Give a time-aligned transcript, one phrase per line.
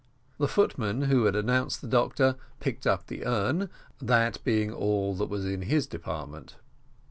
[0.39, 3.69] The footman, who had announced the doctor, picked up the urn,
[3.99, 6.55] that being all that was in his department.